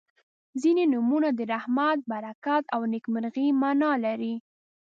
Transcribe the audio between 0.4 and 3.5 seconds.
•ځینې نومونه د رحمت، برکت او نیکمرغۍ